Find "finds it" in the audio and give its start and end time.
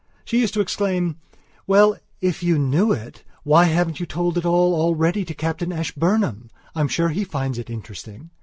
7.23-7.69